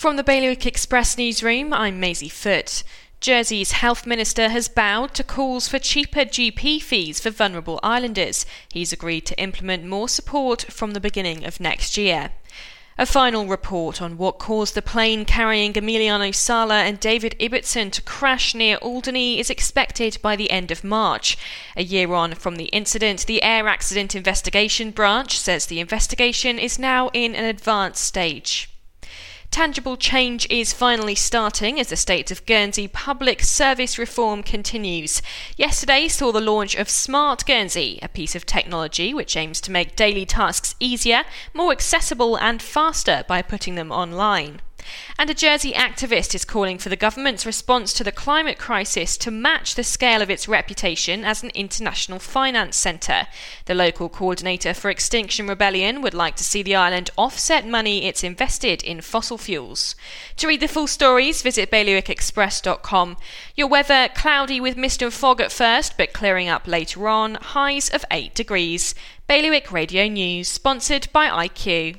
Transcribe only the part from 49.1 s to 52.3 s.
to match the scale of its reputation as an international